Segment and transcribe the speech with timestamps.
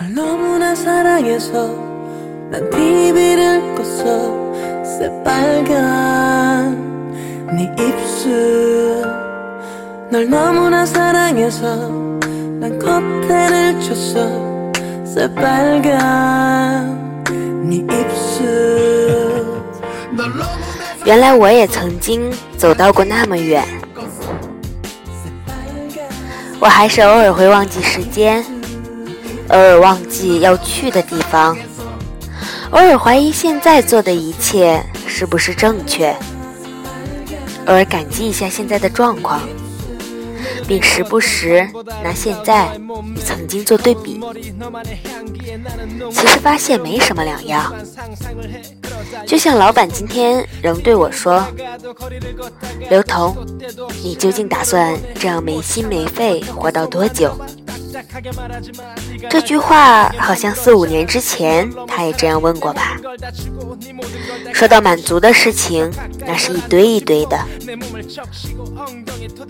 [0.00, 1.74] 널 너무나 사랑해서
[2.50, 6.76] 난 TV를 껐어 새빨간
[7.56, 9.02] 네 입술
[10.10, 11.88] 널 너무나 사랑해서
[12.60, 14.72] 난 커튼을 쳤어
[15.04, 15.94] 새빨간
[17.64, 19.46] 네 입술
[21.06, 23.64] 原来我也曾经走到过那么远，
[26.60, 28.44] 我还是偶尔会忘记时间，
[29.51, 31.57] 偶尔忘记要去的地方，
[32.71, 36.15] 偶尔怀疑现在做的一切是不是正确，
[37.65, 39.41] 偶尔感激一下现在的状况。
[40.67, 41.67] 并时不时
[42.01, 42.69] 拿现在
[43.13, 44.21] 与曾经做对比，
[46.11, 47.73] 其实发现没什么两样。
[49.27, 51.45] 就像老板今天仍对我说
[52.89, 53.35] ：“刘同，
[54.01, 57.37] 你究竟打算这样没心没肺活到多久？”
[59.29, 62.97] 这句话好像四五年之前他也这样问过吧。
[64.53, 65.91] 说到满足的事情，
[66.25, 67.39] 那是一堆一堆的，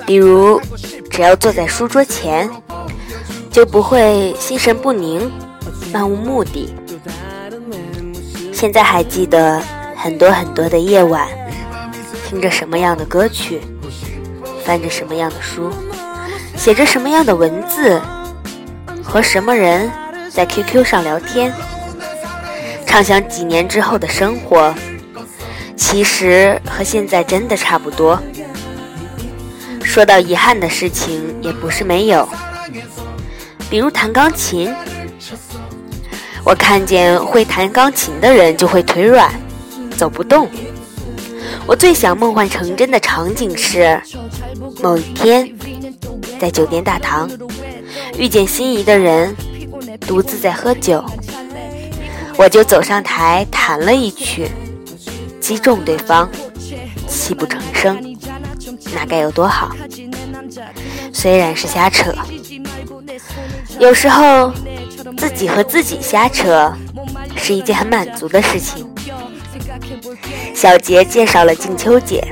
[0.05, 0.61] 比如
[1.09, 2.49] 只要坐在书桌前，
[3.49, 5.29] 就不会心神不宁、
[5.91, 6.73] 漫无目的。
[8.53, 9.61] 现在还记得
[9.95, 11.27] 很多很多的夜晚，
[12.29, 13.59] 听着什么样的歌曲，
[14.63, 15.69] 翻着什么样的书，
[16.55, 17.99] 写着什么样的文字。
[19.11, 19.91] 和什么人
[20.29, 21.53] 在 QQ 上聊天，
[22.85, 24.73] 畅想几年之后的生活，
[25.75, 28.17] 其实和现在真的差不多。
[29.83, 32.25] 说到遗憾的事情，也不是没有，
[33.69, 34.73] 比如弹钢琴。
[36.45, 39.29] 我看见会弹钢琴的人就会腿软，
[39.97, 40.49] 走不动。
[41.67, 44.01] 我最想梦幻成真的场景是，
[44.81, 45.53] 某一天
[46.39, 47.29] 在酒店大堂。
[48.17, 49.35] 遇见心仪的人，
[50.01, 51.03] 独自在喝酒，
[52.37, 54.49] 我就走上台弹了一曲，
[55.39, 56.29] 击中对方，
[57.07, 57.99] 泣不成声，
[58.93, 59.71] 那该有多好？
[61.13, 62.13] 虽然是瞎扯，
[63.79, 64.51] 有时候
[65.17, 66.71] 自己和自己瞎扯
[67.35, 68.87] 是一件很满足的事情。
[70.53, 72.27] 小杰介绍了静秋姐，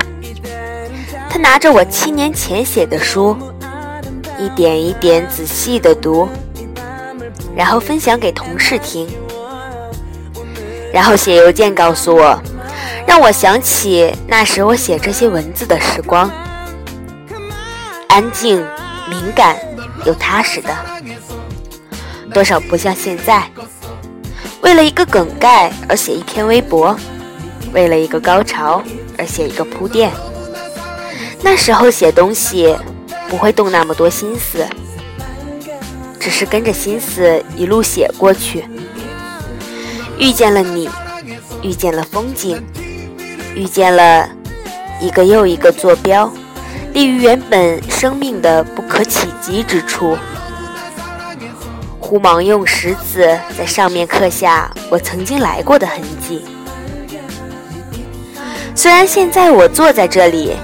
[1.28, 3.36] 她拿着我七年前写的书。
[4.40, 6.26] 一点一点仔细的读，
[7.54, 9.06] 然后分享给同事听，
[10.90, 12.40] 然后写邮件告诉我，
[13.06, 16.30] 让我想起那时我写这些文字的时光，
[18.08, 18.64] 安静、
[19.10, 19.58] 敏感
[20.06, 20.74] 又踏实的，
[22.32, 23.46] 多少不像现在，
[24.62, 26.96] 为了一个梗概而写一篇微博，
[27.74, 28.82] 为了一个高潮
[29.18, 30.10] 而写一个铺垫，
[31.42, 32.74] 那时候写东西。
[33.30, 34.66] 不会动那么多心思，
[36.18, 38.64] 只是跟着心思一路写过去。
[40.18, 40.90] 遇见了你，
[41.62, 42.60] 遇见了风景，
[43.54, 44.28] 遇见了
[45.00, 46.28] 一个又一个坐标，
[46.92, 50.18] 立于原本生命的不可企及之处。
[52.00, 56.44] 忽忙用石子在上面刻下我曾经来过的痕迹。
[58.74, 60.56] 虽然现在我坐在这里，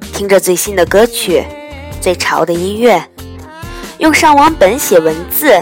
[0.00, 1.44] 听着最新的歌曲。
[2.04, 3.02] 最潮的音乐，
[3.96, 5.58] 用上网本写文字，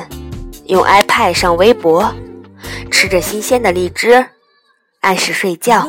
[0.64, 2.12] 用 iPad 上微博，
[2.90, 4.26] 吃着新鲜的荔枝，
[5.02, 5.86] 按时睡觉，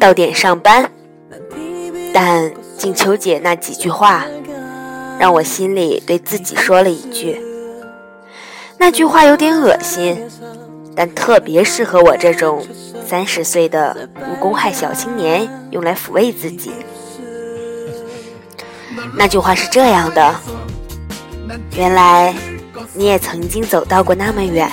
[0.00, 0.90] 到点上班。
[2.12, 4.26] 但静秋姐那几句话，
[5.20, 7.40] 让我心里对自己说了一句：
[8.76, 10.20] 那句话有点恶心，
[10.96, 12.66] 但特别适合我这种
[13.06, 16.72] 三十岁的无公害小青年用来抚慰自己。
[19.14, 20.34] 那句话是这样的：
[21.76, 22.34] 原来
[22.92, 24.70] 你也曾经走到过那么远，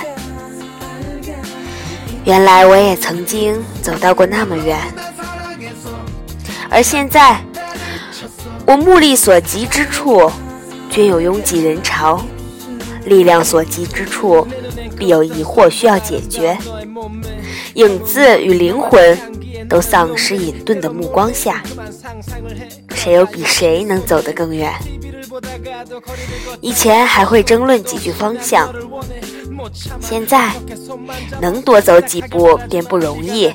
[2.24, 4.78] 原来我也曾经走到过那么远，
[6.68, 7.40] 而现在
[8.66, 10.30] 我目力所及之处，
[10.88, 12.20] 均有拥挤人潮；
[13.04, 14.46] 力量所及之处，
[14.96, 16.56] 必有疑惑需要解决。
[17.74, 19.18] 影子与灵魂
[19.68, 21.62] 都丧失隐遁的目光下。
[22.94, 24.72] 谁又比谁能走得更远？
[26.60, 28.72] 以前还会争论几句方向，
[30.00, 30.52] 现在
[31.40, 33.52] 能多走几步便不容易。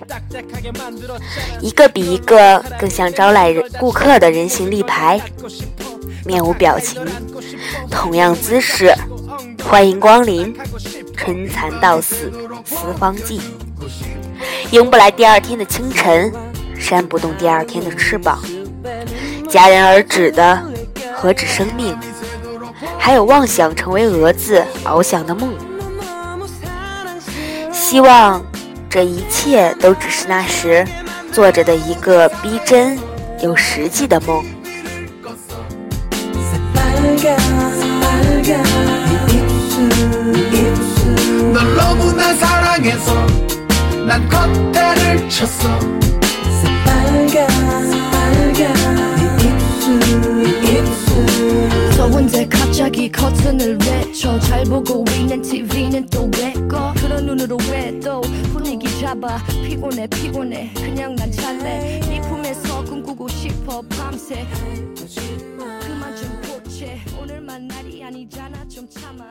[1.62, 5.22] 一个比一个更像招来顾客的人形立牌，
[6.26, 7.06] 面无表情，
[7.90, 8.94] 同样姿势，
[9.64, 10.54] 欢迎光临，
[11.16, 12.32] 春蚕到死
[12.66, 13.40] 丝方尽，
[14.72, 16.30] 迎不来第二天的清晨，
[16.78, 18.38] 扇不动第二天的翅膀。
[19.48, 20.62] 戛然而止的
[21.16, 21.98] 何止生命，
[22.98, 25.54] 还有妄想成为蛾子翱翔的梦。
[27.72, 28.46] 希望
[28.90, 30.86] 这一切都只是那时
[31.32, 33.00] 做着的一个逼真
[33.42, 34.44] 又实际的梦。
[44.08, 45.80] 난 겉대를 쳤어.
[46.62, 47.50] 새빨간
[47.92, 48.74] 새빨간
[49.38, 50.48] 네 입술.
[50.64, 54.40] 입술 저 혼자 갑자기 커튼을 외쳐.
[54.40, 56.94] 잘 보고 있는 TV는 또 왜 꺼?
[56.98, 58.22] 그런 눈으로 왜 또
[58.54, 59.38] 분위기 잡아?
[59.48, 60.72] 피곤해 피곤해.
[60.76, 62.00] 그냥 난 잘래.
[62.08, 64.46] 네 품에서 꿈꾸고 싶어 밤새.
[65.82, 68.66] 그만 좀 보채 오늘만 날이 아니잖아.
[68.70, 69.26] 좀 참아